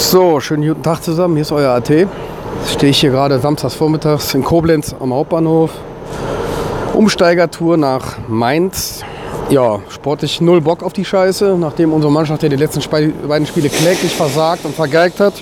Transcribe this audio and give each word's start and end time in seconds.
So, 0.00 0.40
schönen 0.40 0.66
guten 0.66 0.82
Tag 0.82 1.02
zusammen. 1.04 1.34
Hier 1.34 1.42
ist 1.42 1.52
euer 1.52 1.72
AT. 1.72 1.90
Jetzt 1.90 2.08
stehe 2.72 2.90
ich 2.90 3.00
hier 3.00 3.10
gerade 3.10 3.38
samstags 3.38 3.74
vormittags 3.74 4.34
in 4.34 4.42
Koblenz 4.42 4.96
am 4.98 5.12
Hauptbahnhof. 5.12 5.70
Umsteigertour 6.94 7.76
nach 7.76 8.16
Mainz. 8.26 9.02
Ja, 9.50 9.80
sportlich 9.90 10.40
null 10.40 10.62
Bock 10.62 10.82
auf 10.82 10.94
die 10.94 11.04
Scheiße, 11.04 11.54
nachdem 11.60 11.92
unsere 11.92 12.10
Mannschaft 12.10 12.42
ja 12.42 12.48
die 12.48 12.56
letzten 12.56 12.80
Spe 12.80 13.08
beiden 13.28 13.46
Spiele 13.46 13.68
kläglich 13.68 14.12
versagt 14.16 14.64
und 14.64 14.74
vergeigt 14.74 15.20
hat. 15.20 15.34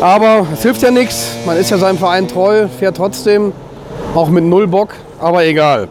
Aber 0.00 0.46
es 0.52 0.62
hilft 0.62 0.80
ja 0.80 0.92
nichts. 0.92 1.32
Man 1.44 1.56
ist 1.58 1.70
ja 1.70 1.76
seinem 1.76 1.98
Verein 1.98 2.28
treu, 2.28 2.68
fährt 2.68 2.96
trotzdem, 2.96 3.52
auch 4.14 4.30
mit 4.30 4.44
null 4.44 4.68
Bock, 4.68 4.94
aber 5.20 5.44
egal. 5.44 5.88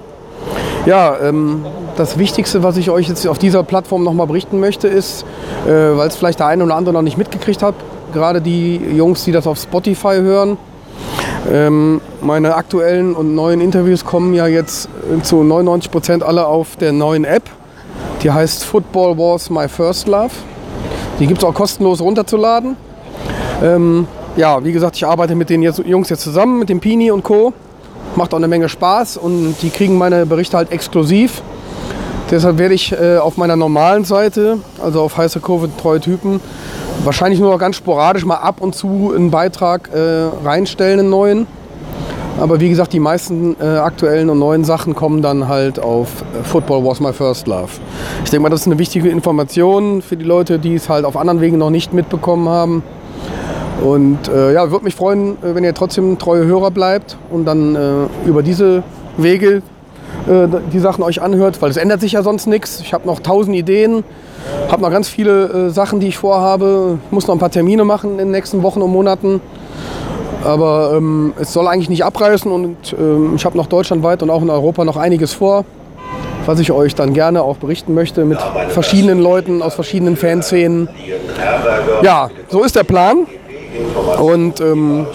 Ja, 0.86 1.18
ähm, 1.22 1.66
das 1.98 2.18
Wichtigste, 2.18 2.64
was 2.64 2.78
ich 2.78 2.90
euch 2.90 3.08
jetzt 3.08 3.28
auf 3.28 3.38
dieser 3.38 3.64
Plattform 3.64 4.04
nochmal 4.04 4.28
berichten 4.28 4.60
möchte, 4.60 4.88
ist, 4.88 5.26
äh, 5.66 5.70
weil 5.70 6.08
es 6.08 6.16
vielleicht 6.16 6.40
der 6.40 6.48
eine 6.48 6.64
oder 6.64 6.76
andere 6.76 6.94
noch 6.94 7.02
nicht 7.02 7.18
mitgekriegt 7.18 7.62
hat, 7.62 7.76
gerade 8.14 8.42
die 8.42 8.78
Jungs, 8.78 9.24
die 9.24 9.32
das 9.32 9.48
auf 9.48 9.60
Spotify 9.60 10.16
hören. 10.16 10.58
Ähm, 11.52 12.02
meine 12.22 12.56
aktuellen 12.56 13.16
und 13.16 13.36
neuen 13.36 13.60
Interviews 13.60 14.06
kommen 14.06 14.34
ja 14.34 14.48
jetzt 14.48 14.88
zu 15.24 15.44
99 15.44 15.92
Prozent 15.92 16.24
alle 16.24 16.46
auf 16.48 16.78
der 16.78 16.94
neuen 16.94 17.26
App. 17.26 17.44
Die 18.24 18.32
heißt 18.32 18.64
Football 18.64 19.18
Wars 19.18 19.50
My 19.50 19.68
First 19.68 20.08
Love. 20.08 20.32
Die 21.20 21.28
gibt 21.28 21.40
es 21.40 21.44
auch 21.44 21.54
kostenlos 21.54 22.02
runterzuladen. 22.02 22.78
Ähm, 23.62 24.08
ja, 24.36 24.64
wie 24.64 24.72
gesagt, 24.72 24.96
ich 24.96 25.06
arbeite 25.06 25.36
mit 25.36 25.50
den 25.50 25.62
Jungs 25.62 26.10
jetzt 26.10 26.22
zusammen, 26.22 26.60
mit 26.60 26.70
dem 26.70 26.80
Pini 26.80 27.12
und 27.12 27.24
Co. 27.24 27.54
Macht 28.16 28.34
auch 28.34 28.38
eine 28.38 28.48
Menge 28.48 28.70
Spaß 28.70 29.18
und 29.18 29.56
die 29.62 29.70
kriegen 29.70 29.98
meine 29.98 30.26
Berichte 30.26 30.58
halt 30.58 30.72
exklusiv. 30.72 31.42
Deshalb 32.34 32.58
werde 32.58 32.74
ich 32.74 32.92
äh, 32.92 33.18
auf 33.18 33.38
meiner 33.38 33.56
normalen 33.56 34.06
Seite, 34.06 34.58
also 34.84 35.02
auf 35.02 35.18
heiße 35.18 35.40
Kurve 35.40 35.70
treue 35.78 36.00
Typen, 36.00 36.40
wahrscheinlich 37.04 37.40
nur 37.40 37.56
ganz 37.60 37.76
sporadisch 37.76 38.26
mal 38.26 38.38
ab 38.38 38.56
und 38.60 38.74
zu 38.74 39.14
einen 39.16 39.30
Beitrag 39.30 39.92
äh, 39.94 40.30
reinstellen, 40.44 41.02
einen 41.02 41.12
neuen. 41.12 41.46
Aber 42.40 42.60
wie 42.60 42.70
gesagt, 42.70 42.92
die 42.92 43.00
meisten 43.00 43.56
äh, 43.62 43.66
aktuellen 43.66 44.32
und 44.32 44.40
neuen 44.40 44.64
Sachen 44.64 44.96
kommen 44.96 45.22
dann 45.22 45.48
halt 45.48 45.78
auf 45.78 46.24
äh, 46.24 46.44
Football 46.44 46.84
Was 46.84 47.00
My 47.00 47.14
First 47.14 47.46
Love. 47.46 47.70
Ich 48.24 48.32
denke 48.32 48.42
mal, 48.42 48.50
das 48.50 48.62
ist 48.62 48.66
eine 48.68 48.80
wichtige 48.80 49.10
Information 49.10 50.02
für 50.02 50.18
die 50.18 50.26
Leute, 50.26 50.58
die 50.58 50.74
es 50.74 50.90
halt 50.90 51.06
auf 51.06 51.16
anderen 51.16 51.40
Wegen 51.40 51.60
noch 51.60 51.70
nicht 51.70 51.94
mitbekommen 51.94 52.50
haben. 52.50 52.82
Und 53.84 54.28
äh, 54.28 54.54
ja, 54.54 54.72
würde 54.72 54.86
mich 54.86 54.96
freuen, 54.96 55.34
äh, 55.44 55.54
wenn 55.54 55.64
ihr 55.64 55.76
trotzdem 55.76 56.18
treue 56.18 56.46
Hörer 56.46 56.72
bleibt 56.72 57.16
und 57.30 57.46
dann 57.46 57.76
äh, 57.76 58.28
über 58.28 58.42
diese 58.42 58.82
Wege 59.18 59.62
äh, 60.28 60.48
die 60.72 60.80
Sachen 60.80 61.04
euch 61.04 61.22
anhört, 61.22 61.62
weil 61.62 61.70
es 61.70 61.78
ändert 61.78 62.02
sich 62.02 62.14
ja 62.14 62.24
sonst 62.24 62.48
nichts. 62.48 62.80
Ich 62.80 62.94
habe 62.94 63.06
noch 63.06 63.20
tausend 63.20 63.56
Ideen, 63.56 64.04
habe 64.70 64.82
noch 64.82 64.92
ganz 64.92 65.10
viele 65.10 65.68
äh, 65.68 65.70
Sachen, 65.70 66.00
die 66.00 66.08
ich 66.08 66.18
vorhabe, 66.18 67.00
muss 67.12 67.28
noch 67.28 67.36
ein 67.36 67.40
paar 67.40 67.52
Termine 67.52 67.84
machen 67.84 68.12
in 68.12 68.18
den 68.20 68.32
nächsten 68.32 68.64
Wochen 68.64 68.82
und 68.82 68.92
Monaten. 68.92 69.42
Aber 70.44 70.94
ähm, 70.96 71.34
es 71.40 71.54
soll 71.54 71.68
eigentlich 71.68 71.90
nicht 71.90 72.04
abreißen 72.04 72.52
und 72.52 72.96
ähm, 72.98 73.34
ich 73.36 73.46
habe 73.46 73.58
noch 73.58 73.68
deutschlandweit 73.68 74.24
und 74.24 74.30
auch 74.30 74.42
in 74.42 74.50
Europa 74.50 74.84
noch 74.84 74.98
einiges 74.98 75.34
vor, 75.34 75.64
was 76.46 76.60
ich 76.60 76.72
euch 76.72 76.96
dann 76.96 77.14
gerne 77.14 77.42
auch 77.42 77.58
berichten 77.58 77.94
möchte 77.94 78.26
mit 78.26 78.40
verschiedenen 78.70 79.20
Leuten 79.20 79.62
aus 79.62 79.74
verschiedenen 79.74 80.18
Fanszenen. 80.18 80.90
Ja, 82.02 82.30
so 82.50 82.64
ist 82.64 82.76
der 82.76 82.84
Plan. 82.84 83.26
Und 84.22 84.60
ähm, 84.62 85.08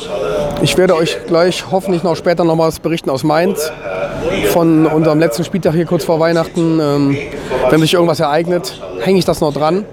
ich 0.63 0.77
werde 0.77 0.97
euch 0.97 1.19
gleich 1.27 1.64
hoffentlich 1.70 2.03
noch 2.03 2.17
später 2.17 2.45
noch 2.45 2.58
was 2.58 2.81
berichten 2.81 3.11
aus 3.11 3.23
Mainz 3.23 3.70
von 4.52 4.86
unserem 4.86 5.18
letzten 5.18 5.44
Spieltag 5.44 5.74
hier 5.74 5.86
kurz 5.86 6.05
vor 6.05 6.20
Weihnachten. 6.20 6.80
Ähm, 6.80 7.16
wenn 7.70 7.80
sich 7.80 7.94
irgendwas 7.94 8.20
ereignet, 8.20 8.80
hänge 9.00 9.18
ich 9.18 9.24
das 9.24 9.40
noch 9.40 9.52
dran. 9.52 9.84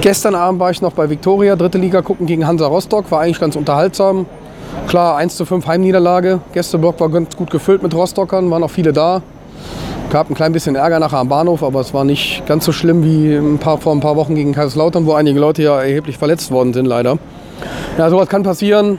Gestern 0.00 0.34
Abend 0.34 0.60
war 0.60 0.70
ich 0.70 0.82
noch 0.82 0.92
bei 0.92 1.08
Viktoria, 1.08 1.56
dritte 1.56 1.78
Liga 1.78 2.02
gucken 2.02 2.26
gegen 2.26 2.46
Hansa 2.46 2.66
Rostock. 2.66 3.10
War 3.10 3.20
eigentlich 3.20 3.40
ganz 3.40 3.56
unterhaltsam. 3.56 4.26
Klar, 4.88 5.16
1 5.16 5.36
zu 5.36 5.44
5 5.44 5.66
Heimniederlage. 5.66 6.40
Gästeblock 6.52 7.00
war 7.00 7.08
ganz 7.08 7.36
gut 7.36 7.50
gefüllt 7.50 7.82
mit 7.82 7.94
Rostockern, 7.94 8.50
waren 8.50 8.62
auch 8.62 8.70
viele 8.70 8.92
da. 8.92 9.22
Gab 10.10 10.30
ein 10.30 10.34
klein 10.34 10.52
bisschen 10.52 10.76
Ärger 10.76 11.00
nachher 11.00 11.18
am 11.18 11.28
Bahnhof, 11.28 11.62
aber 11.62 11.80
es 11.80 11.92
war 11.94 12.04
nicht 12.04 12.46
ganz 12.46 12.64
so 12.64 12.72
schlimm 12.72 13.02
wie 13.02 13.34
ein 13.34 13.58
paar, 13.58 13.78
vor 13.78 13.92
ein 13.92 14.00
paar 14.00 14.14
Wochen 14.16 14.34
gegen 14.34 14.52
Kaiserslautern, 14.52 15.06
wo 15.06 15.14
einige 15.14 15.40
Leute 15.40 15.62
ja 15.62 15.80
erheblich 15.80 16.18
verletzt 16.18 16.50
worden 16.50 16.72
sind, 16.72 16.86
leider. 16.86 17.18
Ja, 17.98 18.10
sowas 18.10 18.28
kann 18.28 18.42
passieren. 18.42 18.98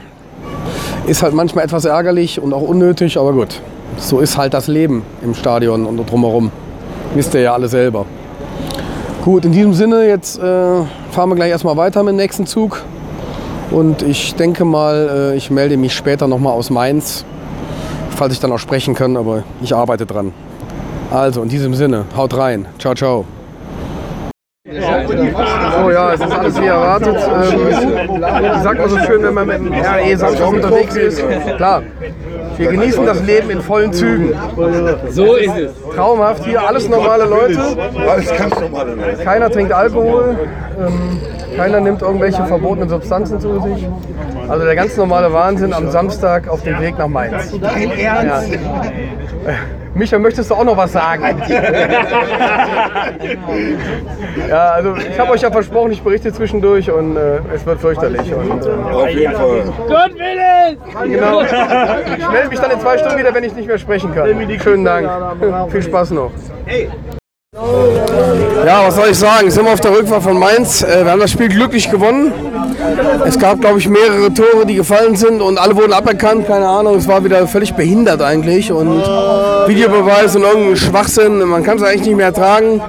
Ist 1.06 1.22
halt 1.22 1.34
manchmal 1.34 1.64
etwas 1.64 1.84
ärgerlich 1.84 2.40
und 2.40 2.52
auch 2.52 2.62
unnötig, 2.62 3.16
aber 3.18 3.32
gut. 3.32 3.60
So 3.98 4.20
ist 4.20 4.36
halt 4.36 4.54
das 4.54 4.66
Leben 4.66 5.02
im 5.22 5.34
Stadion 5.34 5.86
und 5.86 5.98
drumherum. 5.98 6.50
Wisst 7.14 7.34
ihr 7.34 7.40
ja 7.42 7.54
alle 7.54 7.68
selber. 7.68 8.06
Gut, 9.24 9.44
in 9.44 9.52
diesem 9.52 9.72
Sinne, 9.72 10.06
jetzt 10.06 10.38
äh, 10.38 10.42
fahren 10.42 11.28
wir 11.28 11.36
gleich 11.36 11.50
erstmal 11.50 11.76
weiter 11.76 12.02
mit 12.02 12.12
dem 12.12 12.16
nächsten 12.16 12.46
Zug. 12.46 12.82
Und 13.70 14.02
ich 14.02 14.34
denke 14.34 14.64
mal, 14.64 15.32
äh, 15.32 15.36
ich 15.36 15.50
melde 15.50 15.76
mich 15.76 15.94
später 15.94 16.28
nochmal 16.28 16.52
aus 16.52 16.70
Mainz, 16.70 17.24
falls 18.10 18.32
ich 18.32 18.40
dann 18.40 18.52
auch 18.52 18.58
sprechen 18.58 18.94
kann, 18.94 19.16
aber 19.16 19.42
ich 19.62 19.74
arbeite 19.74 20.06
dran. 20.06 20.32
Also, 21.10 21.42
in 21.42 21.48
diesem 21.48 21.74
Sinne, 21.74 22.04
haut 22.16 22.36
rein. 22.36 22.66
Ciao, 22.78 22.94
ciao. 22.94 23.24
Oh 25.18 25.90
ja, 25.90 26.12
es 26.12 26.20
ist 26.20 26.32
alles 26.32 26.60
wie 26.60 26.66
erwartet. 26.66 27.16
Ähm, 27.16 28.56
ich 28.56 28.62
sag 28.62 28.78
mal 28.78 28.88
so 28.88 28.98
schön, 28.98 29.22
wenn 29.22 29.34
man 29.34 29.46
mit 29.46 29.58
dem 29.58 29.72
RE 29.72 30.16
Samstag 30.16 30.48
unterwegs 30.48 30.96
ist. 30.96 31.22
Klar, 31.56 31.82
wir 32.56 32.70
genießen 32.70 33.04
das 33.06 33.22
Leben 33.22 33.50
in 33.50 33.60
vollen 33.60 33.92
Zügen. 33.92 34.34
So 35.10 35.34
ist 35.34 35.56
es. 35.56 35.72
Traumhaft 35.94 36.44
hier, 36.44 36.66
alles 36.66 36.88
normale 36.88 37.24
Leute. 37.24 37.58
Alles 38.08 38.36
ganz 38.36 38.60
normale 38.60 38.94
Leute. 38.94 39.24
Keiner 39.24 39.50
trinkt 39.50 39.72
Alkohol. 39.72 40.38
Ähm, 40.78 41.20
keiner 41.56 41.80
nimmt 41.80 42.02
irgendwelche 42.02 42.44
verbotenen 42.44 42.88
Substanzen 42.88 43.40
zu 43.40 43.60
sich. 43.60 43.88
Also 44.48 44.64
der 44.64 44.76
ganz 44.76 44.96
normale 44.96 45.32
Wahnsinn 45.32 45.72
am 45.72 45.90
Samstag 45.90 46.48
auf 46.48 46.62
dem 46.62 46.80
Weg 46.80 46.98
nach 46.98 47.08
Mainz. 47.08 47.52
Dein 47.60 47.90
Ernst? 47.90 48.52
Ja. 48.52 48.60
Micha, 49.94 50.18
möchtest 50.18 50.50
du 50.50 50.54
auch 50.54 50.64
noch 50.64 50.76
was 50.76 50.92
sagen? 50.92 51.24
ja, 54.48 54.70
also 54.72 54.94
ich 54.96 55.18
habe 55.18 55.30
euch 55.32 55.40
ja 55.40 55.50
versprochen, 55.50 55.90
ich 55.92 56.02
berichte 56.02 56.30
zwischendurch 56.34 56.90
und 56.90 57.16
äh, 57.16 57.38
es 57.54 57.64
wird 57.64 57.80
fürchterlich. 57.80 58.34
Und, 58.34 58.66
äh, 58.66 58.70
Auf 58.92 59.08
jeden 59.08 59.32
Fall. 59.32 59.62
Gott 59.88 60.14
will 60.14 60.38
es! 60.68 60.76
genau. 61.10 61.40
Ich 61.40 61.50
melde 62.30 62.48
mich 62.50 62.60
dann 62.60 62.72
in 62.72 62.80
zwei 62.80 62.98
Stunden 62.98 63.16
wieder, 63.18 63.32
wenn 63.34 63.44
ich 63.44 63.54
nicht 63.54 63.66
mehr 63.66 63.78
sprechen 63.78 64.14
kann. 64.14 64.28
Schönen 64.62 64.84
Dank. 64.84 65.08
Viel 65.70 65.82
Spaß 65.82 66.10
noch. 66.10 66.30
Ja, 67.56 68.86
was 68.86 68.96
soll 68.96 69.08
ich 69.10 69.18
sagen? 69.18 69.50
Sind 69.50 69.64
wir 69.64 69.72
auf 69.72 69.80
der 69.80 69.92
Rückfahrt 69.92 70.22
von 70.22 70.38
Mainz. 70.38 70.82
Äh, 70.82 71.04
Wir 71.04 71.12
haben 71.12 71.20
das 71.20 71.30
Spiel 71.30 71.48
glücklich 71.48 71.90
gewonnen. 71.90 72.30
Es 73.24 73.38
gab, 73.38 73.62
glaube 73.62 73.78
ich, 73.78 73.88
mehrere 73.88 74.32
Tore, 74.34 74.66
die 74.66 74.74
gefallen 74.74 75.16
sind 75.16 75.40
und 75.40 75.58
alle 75.58 75.74
wurden 75.74 75.94
aberkannt. 75.94 76.46
Keine 76.46 76.68
Ahnung, 76.68 76.96
es 76.96 77.08
war 77.08 77.24
wieder 77.24 77.46
völlig 77.46 77.72
behindert 77.72 78.20
eigentlich. 78.20 78.70
Und 78.70 79.00
Videobeweis 79.66 80.36
und 80.36 80.42
irgendein 80.42 80.76
Schwachsinn. 80.76 81.38
Man 81.48 81.62
kann 81.62 81.78
es 81.78 81.82
eigentlich 81.82 82.06
nicht 82.08 82.16
mehr 82.16 82.26
ertragen. 82.26 82.82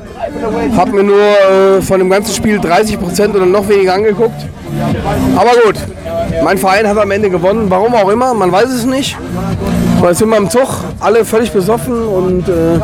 Hab 0.76 0.92
mir 0.92 1.04
nur 1.04 1.16
äh, 1.18 1.82
von 1.82 2.00
dem 2.00 2.10
ganzen 2.10 2.36
Spiel 2.36 2.60
30 2.60 3.00
Prozent 3.00 3.36
oder 3.36 3.46
noch 3.46 3.70
weniger 3.70 3.94
angeguckt. 3.94 4.46
Aber 5.38 5.52
gut, 5.66 5.76
mein 6.44 6.58
Verein 6.58 6.88
hat 6.90 6.98
am 6.98 7.12
Ende 7.12 7.30
gewonnen. 7.30 7.68
Warum 7.70 7.96
auch 7.96 8.10
immer, 8.10 8.34
man 8.34 8.52
weiß 8.52 8.70
es 8.70 8.84
nicht. 8.86 9.18
Weil 10.08 10.16
sind 10.16 10.30
wir 10.30 10.38
im 10.38 10.50
Zug, 10.50 10.70
alle 11.02 11.26
völlig 11.26 11.52
besoffen 11.52 12.08
und 12.08 12.48
äh, 12.48 12.80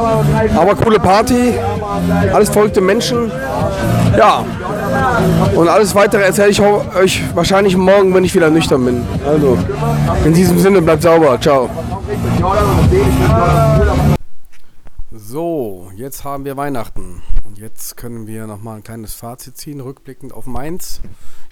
aber 0.57 0.75
coole 0.75 0.99
Party, 0.99 1.53
alles 2.33 2.49
verrückte 2.49 2.81
Menschen. 2.81 3.31
Ja. 4.17 4.43
Und 5.55 5.69
alles 5.69 5.95
weitere 5.95 6.23
erzähle 6.23 6.49
ich 6.49 6.59
euch 6.59 7.23
wahrscheinlich 7.33 7.77
morgen, 7.77 8.13
wenn 8.13 8.25
ich 8.25 8.35
wieder 8.35 8.49
nüchtern 8.49 8.83
bin. 8.83 9.05
Also, 9.25 9.57
in 10.25 10.33
diesem 10.33 10.59
Sinne 10.59 10.81
bleibt 10.81 11.03
sauber. 11.03 11.39
Ciao. 11.39 11.69
So, 15.13 15.91
jetzt 15.95 16.25
haben 16.25 16.43
wir 16.43 16.57
Weihnachten. 16.57 17.21
Und 17.47 17.57
jetzt 17.57 17.95
können 17.95 18.27
wir 18.27 18.47
nochmal 18.47 18.75
ein 18.75 18.83
kleines 18.83 19.13
Fazit 19.13 19.55
ziehen, 19.55 19.79
rückblickend 19.79 20.33
auf 20.33 20.45
Mainz. 20.45 20.99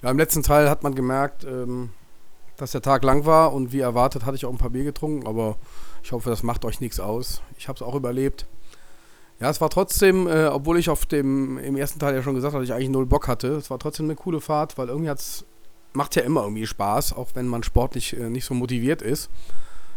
Ja, 0.02 0.10
im 0.10 0.18
letzten 0.18 0.42
Teil 0.42 0.68
hat 0.68 0.82
man 0.82 0.94
gemerkt, 0.94 1.44
ähm, 1.44 1.88
dass 2.62 2.70
der 2.70 2.80
Tag 2.80 3.02
lang 3.02 3.26
war 3.26 3.52
und 3.52 3.72
wie 3.72 3.80
erwartet 3.80 4.24
hatte 4.24 4.36
ich 4.36 4.46
auch 4.46 4.52
ein 4.52 4.58
paar 4.58 4.70
Bier 4.70 4.84
getrunken, 4.84 5.26
aber 5.26 5.56
ich 6.04 6.12
hoffe, 6.12 6.30
das 6.30 6.44
macht 6.44 6.64
euch 6.64 6.80
nichts 6.80 7.00
aus. 7.00 7.42
Ich 7.58 7.66
habe 7.66 7.76
es 7.76 7.82
auch 7.82 7.96
überlebt. 7.96 8.46
Ja, 9.40 9.50
es 9.50 9.60
war 9.60 9.68
trotzdem, 9.68 10.28
äh, 10.28 10.46
obwohl 10.46 10.78
ich 10.78 10.88
auf 10.88 11.04
dem 11.04 11.58
im 11.58 11.76
ersten 11.76 11.98
Teil 11.98 12.14
ja 12.14 12.22
schon 12.22 12.36
gesagt 12.36 12.54
dass 12.54 12.62
ich 12.62 12.72
eigentlich 12.72 12.90
null 12.90 13.04
Bock 13.04 13.26
hatte, 13.26 13.48
es 13.48 13.68
war 13.68 13.80
trotzdem 13.80 14.06
eine 14.06 14.14
coole 14.14 14.40
Fahrt, 14.40 14.78
weil 14.78 14.88
irgendwie 14.88 15.10
hat's 15.10 15.44
macht 15.92 16.14
ja 16.14 16.22
immer 16.22 16.44
irgendwie 16.44 16.64
Spaß, 16.64 17.14
auch 17.14 17.30
wenn 17.34 17.48
man 17.48 17.64
sportlich 17.64 18.16
äh, 18.16 18.30
nicht 18.30 18.44
so 18.44 18.54
motiviert 18.54 19.02
ist. 19.02 19.28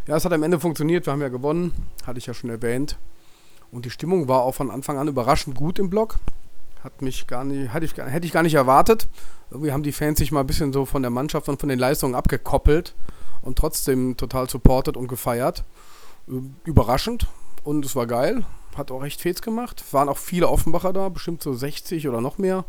Ja, 0.07 0.15
es 0.15 0.25
hat 0.25 0.33
am 0.33 0.41
Ende 0.41 0.59
funktioniert, 0.59 1.06
wir 1.06 1.13
haben 1.13 1.21
ja 1.21 1.29
gewonnen, 1.29 1.71
hatte 2.07 2.17
ich 2.17 2.25
ja 2.25 2.33
schon 2.33 2.50
erwähnt. 2.50 2.97
Und 3.71 3.85
die 3.85 3.91
Stimmung 3.91 4.27
war 4.27 4.41
auch 4.41 4.56
von 4.56 4.71
Anfang 4.71 4.97
an 4.97 5.07
überraschend 5.07 5.56
gut 5.56 5.77
im 5.77 5.91
Block. 5.91 6.15
Hat 6.85 7.01
mich 7.01 7.25
gar 7.25 7.43
nicht, 7.43 7.73
hatte 7.73 7.83
ich, 7.83 7.97
hätte 7.97 8.27
ich 8.27 8.31
gar 8.31 8.43
nicht 8.43 8.53
erwartet. 8.53 9.07
Irgendwie 9.49 9.71
haben 9.71 9.81
die 9.81 9.91
Fans 9.91 10.19
sich 10.19 10.31
mal 10.31 10.41
ein 10.41 10.45
bisschen 10.45 10.71
so 10.71 10.85
von 10.85 11.01
der 11.01 11.09
Mannschaft 11.09 11.49
und 11.49 11.59
von 11.59 11.67
den 11.67 11.79
Leistungen 11.79 12.13
abgekoppelt 12.13 12.93
und 13.41 13.57
trotzdem 13.57 14.17
total 14.17 14.47
supportet 14.47 14.95
und 14.95 15.07
gefeiert. 15.07 15.63
Überraschend 16.63 17.25
und 17.63 17.83
es 17.85 17.95
war 17.95 18.05
geil. 18.05 18.45
Hat 18.77 18.91
auch 18.91 19.01
recht 19.01 19.19
Fets 19.19 19.41
gemacht. 19.41 19.83
Waren 19.93 20.09
auch 20.09 20.19
viele 20.19 20.47
Offenbacher 20.47 20.93
da, 20.93 21.09
bestimmt 21.09 21.41
so 21.41 21.53
60 21.53 22.07
oder 22.07 22.21
noch 22.21 22.37
mehr. 22.37 22.65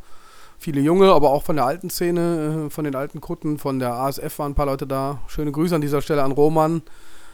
viele 0.56 0.80
Junge, 0.80 1.12
aber 1.12 1.28
auch 1.28 1.42
von 1.42 1.56
der 1.56 1.66
alten 1.66 1.90
Szene, 1.90 2.68
äh, 2.68 2.70
von 2.70 2.84
den 2.84 2.94
alten 2.94 3.20
Kutten, 3.20 3.58
von 3.58 3.78
der 3.78 3.92
ASF 3.92 4.38
waren 4.38 4.52
ein 4.52 4.54
paar 4.54 4.64
Leute 4.64 4.86
da. 4.86 5.18
Schöne 5.26 5.52
Grüße 5.52 5.74
an 5.74 5.82
dieser 5.82 6.00
Stelle 6.00 6.22
an 6.22 6.32
Roman, 6.32 6.80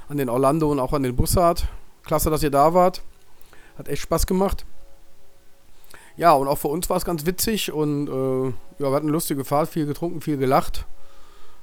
an 0.09 0.17
den 0.17 0.29
Orlando 0.29 0.73
und 0.73 0.81
auch 0.81 0.93
an 0.93 1.05
den 1.05 1.15
Bussard. 1.15 1.69
Klasse, 2.03 2.29
dass 2.29 2.43
ihr 2.43 2.51
da 2.51 2.75
wart. 2.75 3.03
Hat 3.79 3.87
echt 3.87 4.03
Spaß 4.03 4.27
gemacht. 4.27 4.67
Ja, 6.17 6.33
und 6.33 6.49
auch 6.49 6.59
für 6.59 6.69
uns 6.69 6.91
war 6.91 6.97
es 6.97 7.05
ganz 7.05 7.27
witzig 7.27 7.73
und 7.73 8.09
äh, 8.09 8.47
ja, 8.83 8.91
wir 8.91 8.93
hatten 8.93 9.07
eine 9.07 9.13
lustige 9.13 9.45
Fahrt, 9.45 9.69
viel 9.69 9.87
getrunken, 9.87 10.21
viel 10.21 10.37
gelacht. 10.37 10.87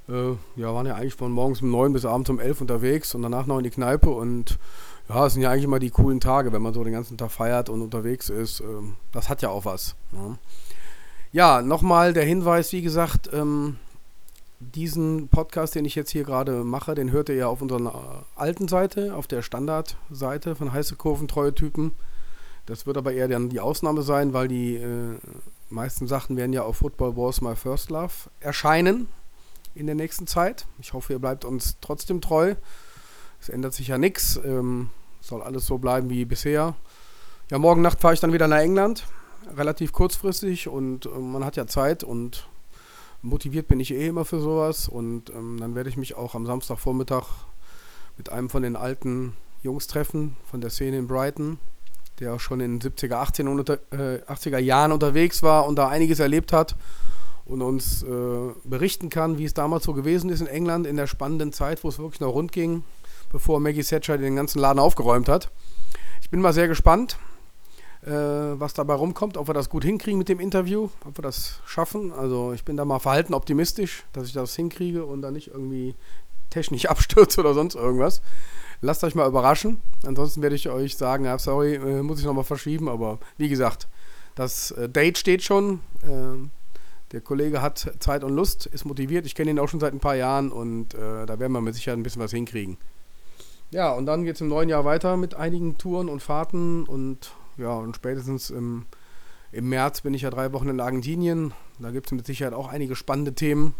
Äh, 0.08 0.32
ja, 0.56 0.74
waren 0.74 0.86
ja 0.86 0.96
eigentlich 0.96 1.14
von 1.14 1.30
morgens 1.30 1.62
um 1.62 1.70
9 1.70 1.92
bis 1.92 2.04
abends 2.04 2.30
um 2.30 2.40
11 2.40 2.60
unterwegs 2.60 3.14
und 3.14 3.22
danach 3.22 3.46
noch 3.46 3.58
in 3.58 3.64
die 3.64 3.70
Kneipe 3.70 4.10
und 4.10 4.58
ja, 5.08 5.26
es 5.26 5.34
sind 5.34 5.42
ja 5.42 5.50
eigentlich 5.50 5.64
immer 5.64 5.78
die 5.78 5.90
coolen 5.90 6.20
Tage, 6.20 6.52
wenn 6.52 6.62
man 6.62 6.74
so 6.74 6.84
den 6.84 6.92
ganzen 6.92 7.18
Tag 7.18 7.30
feiert 7.30 7.68
und 7.68 7.82
unterwegs 7.82 8.28
ist. 8.28 8.60
Ähm, 8.60 8.94
das 9.12 9.28
hat 9.28 9.42
ja 9.42 9.50
auch 9.50 9.64
was. 9.64 9.94
Ne? 10.12 10.38
Ja, 11.32 11.62
nochmal 11.62 12.12
der 12.12 12.24
Hinweis, 12.24 12.72
wie 12.72 12.82
gesagt, 12.82 13.30
ähm, 13.32 13.76
diesen 14.60 15.28
Podcast, 15.28 15.74
den 15.74 15.84
ich 15.84 15.94
jetzt 15.94 16.10
hier 16.10 16.24
gerade 16.24 16.64
mache, 16.64 16.94
den 16.94 17.12
hört 17.12 17.28
ihr 17.28 17.34
ja 17.34 17.48
auf 17.48 17.62
unserer 17.62 18.24
alten 18.36 18.68
Seite, 18.68 19.14
auf 19.14 19.26
der 19.26 19.42
Standardseite 19.42 20.54
von 20.54 20.72
heiße 20.72 20.96
Kurven, 20.96 21.28
treue 21.28 21.54
Typen. 21.54 21.92
Das 22.70 22.86
wird 22.86 22.96
aber 22.96 23.12
eher 23.12 23.26
dann 23.26 23.48
die 23.48 23.58
Ausnahme 23.58 24.02
sein, 24.02 24.32
weil 24.32 24.46
die 24.46 24.76
äh, 24.76 25.18
meisten 25.70 26.06
Sachen 26.06 26.36
werden 26.36 26.52
ja 26.52 26.62
auf 26.62 26.76
Football 26.76 27.16
Wars 27.16 27.40
My 27.40 27.56
First 27.56 27.90
Love 27.90 28.12
erscheinen 28.38 29.08
in 29.74 29.86
der 29.86 29.96
nächsten 29.96 30.28
Zeit. 30.28 30.66
Ich 30.78 30.92
hoffe, 30.92 31.14
ihr 31.14 31.18
bleibt 31.18 31.44
uns 31.44 31.78
trotzdem 31.80 32.20
treu. 32.20 32.54
Es 33.40 33.48
ändert 33.48 33.74
sich 33.74 33.88
ja 33.88 33.98
nichts. 33.98 34.38
Ähm, 34.44 34.90
soll 35.20 35.42
alles 35.42 35.66
so 35.66 35.78
bleiben 35.78 36.10
wie 36.10 36.24
bisher. 36.24 36.76
Ja, 37.50 37.58
morgen 37.58 37.82
Nacht 37.82 38.00
fahre 38.00 38.14
ich 38.14 38.20
dann 38.20 38.32
wieder 38.32 38.46
nach 38.46 38.60
England. 38.60 39.04
Relativ 39.56 39.90
kurzfristig 39.90 40.68
und 40.68 41.06
äh, 41.06 41.08
man 41.08 41.44
hat 41.44 41.56
ja 41.56 41.66
Zeit 41.66 42.04
und 42.04 42.48
motiviert 43.20 43.66
bin 43.66 43.80
ich 43.80 43.92
eh 43.92 44.06
immer 44.06 44.24
für 44.24 44.38
sowas. 44.38 44.88
Und 44.88 45.30
ähm, 45.30 45.56
dann 45.58 45.74
werde 45.74 45.90
ich 45.90 45.96
mich 45.96 46.14
auch 46.16 46.36
am 46.36 46.46
Samstagvormittag 46.46 47.26
mit 48.16 48.28
einem 48.30 48.48
von 48.48 48.62
den 48.62 48.76
alten 48.76 49.32
Jungs 49.60 49.88
treffen, 49.88 50.36
von 50.48 50.60
der 50.60 50.70
Szene 50.70 50.98
in 50.98 51.08
Brighton 51.08 51.58
der 52.20 52.34
auch 52.34 52.40
schon 52.40 52.60
in 52.60 52.78
den 52.78 52.92
70er, 52.92 53.14
80er, 53.14 53.48
unter, 53.48 53.78
äh, 53.92 54.22
80er 54.30 54.58
Jahren 54.58 54.92
unterwegs 54.92 55.42
war 55.42 55.66
und 55.66 55.76
da 55.76 55.88
einiges 55.88 56.20
erlebt 56.20 56.52
hat 56.52 56.76
und 57.46 57.62
uns 57.62 58.02
äh, 58.02 58.06
berichten 58.64 59.10
kann, 59.10 59.38
wie 59.38 59.44
es 59.44 59.54
damals 59.54 59.84
so 59.84 59.92
gewesen 59.92 60.30
ist 60.30 60.40
in 60.40 60.46
England 60.46 60.86
in 60.86 60.96
der 60.96 61.06
spannenden 61.06 61.52
Zeit, 61.52 61.82
wo 61.82 61.88
es 61.88 61.98
wirklich 61.98 62.20
noch 62.20 62.32
rund 62.32 62.52
ging, 62.52 62.84
bevor 63.32 63.58
Maggie 63.58 63.82
Thatcher 63.82 64.18
den 64.18 64.36
ganzen 64.36 64.60
Laden 64.60 64.78
aufgeräumt 64.78 65.28
hat. 65.28 65.50
Ich 66.22 66.30
bin 66.30 66.40
mal 66.40 66.52
sehr 66.52 66.68
gespannt, 66.68 67.18
äh, 68.02 68.10
was 68.10 68.72
dabei 68.74 68.94
rumkommt, 68.94 69.36
ob 69.36 69.48
wir 69.48 69.54
das 69.54 69.68
gut 69.68 69.84
hinkriegen 69.84 70.18
mit 70.18 70.28
dem 70.28 70.40
Interview, 70.40 70.90
ob 71.04 71.18
wir 71.18 71.22
das 71.22 71.60
schaffen. 71.66 72.12
Also 72.12 72.52
ich 72.52 72.64
bin 72.64 72.76
da 72.76 72.84
mal 72.84 73.00
verhalten 73.00 73.34
optimistisch, 73.34 74.04
dass 74.12 74.28
ich 74.28 74.32
das 74.32 74.54
hinkriege 74.54 75.04
und 75.04 75.22
da 75.22 75.30
nicht 75.30 75.48
irgendwie 75.48 75.94
technisch 76.50 76.86
abstürze 76.90 77.40
oder 77.40 77.54
sonst 77.54 77.74
irgendwas. 77.74 78.22
Lasst 78.82 79.04
euch 79.04 79.14
mal 79.14 79.28
überraschen. 79.28 79.80
Ansonsten 80.06 80.42
werde 80.42 80.56
ich 80.56 80.68
euch 80.68 80.96
sagen, 80.96 81.24
ja, 81.24 81.38
sorry, 81.38 81.74
äh, 81.74 82.02
muss 82.02 82.18
ich 82.18 82.24
nochmal 82.24 82.44
verschieben. 82.44 82.88
Aber 82.88 83.18
wie 83.36 83.48
gesagt, 83.48 83.88
das 84.34 84.70
äh, 84.72 84.88
Date 84.88 85.18
steht 85.18 85.42
schon. 85.42 85.80
Äh, 86.02 86.48
der 87.12 87.20
Kollege 87.20 87.60
hat 87.60 87.92
Zeit 87.98 88.22
und 88.22 88.34
Lust, 88.34 88.66
ist 88.66 88.84
motiviert. 88.84 89.26
Ich 89.26 89.34
kenne 89.34 89.50
ihn 89.50 89.58
auch 89.58 89.68
schon 89.68 89.80
seit 89.80 89.92
ein 89.92 90.00
paar 90.00 90.14
Jahren 90.14 90.52
und 90.52 90.94
äh, 90.94 91.26
da 91.26 91.38
werden 91.38 91.52
wir 91.52 91.60
mit 91.60 91.74
Sicherheit 91.74 91.98
ein 91.98 92.04
bisschen 92.04 92.22
was 92.22 92.30
hinkriegen. 92.30 92.78
Ja, 93.72 93.92
und 93.92 94.06
dann 94.06 94.24
geht 94.24 94.36
es 94.36 94.40
im 94.40 94.48
neuen 94.48 94.68
Jahr 94.68 94.84
weiter 94.84 95.16
mit 95.16 95.34
einigen 95.34 95.76
Touren 95.76 96.08
und 96.08 96.22
Fahrten 96.22 96.84
und 96.84 97.32
ja, 97.56 97.72
und 97.72 97.96
spätestens 97.96 98.50
im, 98.50 98.86
im 99.52 99.68
März 99.68 100.00
bin 100.00 100.14
ich 100.14 100.22
ja 100.22 100.30
drei 100.30 100.52
Wochen 100.52 100.68
in 100.68 100.80
Argentinien. 100.80 101.52
Da 101.78 101.90
gibt 101.90 102.06
es 102.06 102.12
mit 102.12 102.26
Sicherheit 102.26 102.54
auch 102.54 102.68
einige 102.68 102.96
spannende 102.96 103.34
Themen. 103.34 103.74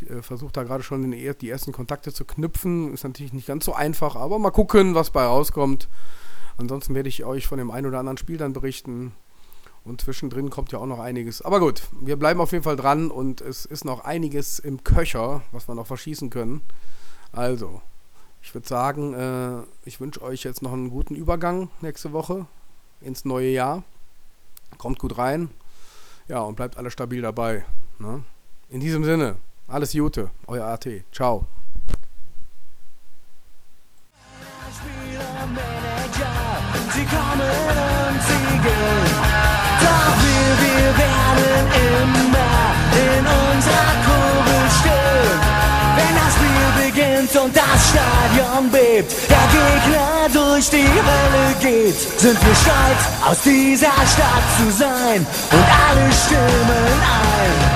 Ich 0.00 0.10
äh, 0.10 0.22
versuche 0.22 0.52
da 0.52 0.62
gerade 0.62 0.82
schon 0.82 1.10
den, 1.10 1.36
die 1.38 1.50
ersten 1.50 1.72
Kontakte 1.72 2.12
zu 2.12 2.24
knüpfen. 2.24 2.92
Ist 2.92 3.04
natürlich 3.04 3.32
nicht 3.32 3.46
ganz 3.46 3.64
so 3.64 3.74
einfach, 3.74 4.16
aber 4.16 4.38
mal 4.38 4.50
gucken, 4.50 4.94
was 4.94 5.10
bei 5.10 5.24
rauskommt. 5.24 5.88
Ansonsten 6.58 6.94
werde 6.94 7.08
ich 7.08 7.24
euch 7.24 7.46
von 7.46 7.58
dem 7.58 7.70
einen 7.70 7.86
oder 7.86 7.98
anderen 7.98 8.18
Spiel 8.18 8.36
dann 8.38 8.52
berichten. 8.52 9.12
Und 9.84 10.00
zwischendrin 10.00 10.50
kommt 10.50 10.72
ja 10.72 10.78
auch 10.80 10.86
noch 10.86 10.98
einiges. 10.98 11.42
Aber 11.42 11.60
gut, 11.60 11.82
wir 12.00 12.16
bleiben 12.16 12.40
auf 12.40 12.52
jeden 12.52 12.64
Fall 12.64 12.76
dran 12.76 13.10
und 13.10 13.40
es 13.40 13.66
ist 13.66 13.84
noch 13.84 14.00
einiges 14.04 14.58
im 14.58 14.82
Köcher, 14.82 15.42
was 15.52 15.68
wir 15.68 15.74
noch 15.74 15.86
verschießen 15.86 16.28
können. 16.28 16.60
Also, 17.30 17.80
ich 18.42 18.52
würde 18.52 18.66
sagen, 18.66 19.14
äh, 19.14 19.62
ich 19.84 20.00
wünsche 20.00 20.22
euch 20.22 20.42
jetzt 20.42 20.62
noch 20.62 20.72
einen 20.72 20.90
guten 20.90 21.14
Übergang 21.14 21.70
nächste 21.82 22.12
Woche 22.12 22.46
ins 23.00 23.24
neue 23.24 23.50
Jahr. 23.50 23.84
Kommt 24.78 24.98
gut 24.98 25.18
rein. 25.18 25.50
Ja, 26.26 26.40
und 26.40 26.56
bleibt 26.56 26.76
alle 26.76 26.90
stabil 26.90 27.22
dabei. 27.22 27.64
Ne? 27.98 28.24
In 28.68 28.80
diesem 28.80 29.04
Sinne. 29.04 29.36
Alles 29.68 29.92
Gute, 29.92 30.30
euer 30.46 30.64
AT. 30.64 30.86
Ciao. 31.10 31.46
Sie 36.94 37.04
kommen 37.04 37.40
und 37.40 38.22
sie 38.22 38.58
gehen. 38.62 39.10
Doch 39.82 40.14
wir, 40.22 40.50
wir 40.62 40.88
werden 40.96 41.66
immer 41.92 42.64
in 42.94 43.24
unserer 43.26 43.94
Kurve 44.06 44.56
stehen. 44.78 45.38
Wenn 45.96 46.14
das 46.14 46.32
Spiel 46.36 46.68
beginnt 46.84 47.44
und 47.44 47.52
das 47.56 47.90
Stadion 47.90 48.70
bebt, 48.70 49.12
der 49.28 49.46
Gegner 49.50 50.28
durch 50.32 50.70
die 50.70 50.86
Hölle 50.86 51.54
geht, 51.60 51.96
sind 51.96 52.38
wir 52.46 52.54
stolz, 52.54 53.02
aus 53.28 53.42
dieser 53.42 53.92
Stadt 54.06 54.46
zu 54.58 54.70
sein 54.70 55.26
und 55.50 55.66
alle 55.90 56.12
stimmen 56.12 57.02
ein. 57.02 57.75